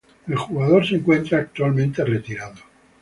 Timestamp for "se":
0.87-0.95